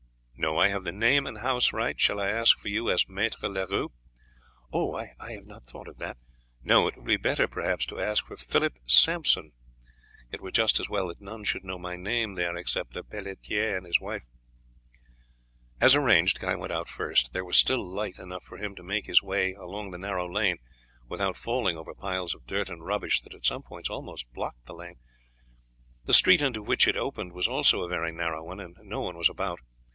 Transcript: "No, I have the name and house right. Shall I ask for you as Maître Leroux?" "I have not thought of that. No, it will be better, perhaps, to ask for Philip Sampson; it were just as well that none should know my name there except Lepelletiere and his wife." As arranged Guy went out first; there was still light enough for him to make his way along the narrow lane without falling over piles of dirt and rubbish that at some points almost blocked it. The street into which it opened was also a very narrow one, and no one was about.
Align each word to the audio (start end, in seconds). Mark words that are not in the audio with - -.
"No, 0.35 0.57
I 0.57 0.69
have 0.69 0.83
the 0.85 0.91
name 0.91 1.27
and 1.27 1.37
house 1.37 1.71
right. 1.71 1.97
Shall 1.99 2.19
I 2.19 2.27
ask 2.29 2.57
for 2.57 2.67
you 2.69 2.89
as 2.89 3.05
Maître 3.05 3.43
Leroux?" 3.47 3.91
"I 4.73 5.31
have 5.33 5.45
not 5.45 5.67
thought 5.67 5.87
of 5.87 5.99
that. 5.99 6.17
No, 6.63 6.87
it 6.87 6.95
will 6.97 7.03
be 7.03 7.17
better, 7.17 7.47
perhaps, 7.47 7.85
to 7.85 7.99
ask 7.99 8.25
for 8.25 8.35
Philip 8.35 8.73
Sampson; 8.87 9.51
it 10.31 10.41
were 10.41 10.49
just 10.49 10.79
as 10.79 10.89
well 10.89 11.09
that 11.09 11.21
none 11.21 11.43
should 11.43 11.63
know 11.63 11.77
my 11.77 11.95
name 11.95 12.33
there 12.33 12.55
except 12.55 12.95
Lepelletiere 12.95 13.77
and 13.77 13.85
his 13.85 13.99
wife." 13.99 14.23
As 15.79 15.95
arranged 15.95 16.39
Guy 16.39 16.55
went 16.55 16.73
out 16.73 16.89
first; 16.89 17.31
there 17.33 17.45
was 17.45 17.57
still 17.59 17.87
light 17.87 18.17
enough 18.17 18.43
for 18.43 18.57
him 18.57 18.73
to 18.77 18.81
make 18.83 19.05
his 19.05 19.21
way 19.21 19.53
along 19.53 19.91
the 19.91 19.99
narrow 19.99 20.27
lane 20.27 20.57
without 21.07 21.37
falling 21.37 21.77
over 21.77 21.93
piles 21.93 22.33
of 22.33 22.47
dirt 22.47 22.67
and 22.69 22.83
rubbish 22.83 23.21
that 23.21 23.35
at 23.35 23.45
some 23.45 23.61
points 23.61 23.91
almost 23.91 24.33
blocked 24.33 24.67
it. 24.67 24.97
The 26.05 26.13
street 26.15 26.41
into 26.41 26.63
which 26.63 26.87
it 26.87 26.97
opened 26.97 27.33
was 27.33 27.47
also 27.47 27.81
a 27.83 27.87
very 27.87 28.11
narrow 28.11 28.43
one, 28.43 28.59
and 28.59 28.75
no 28.81 29.01
one 29.01 29.15
was 29.15 29.29
about. 29.29 29.59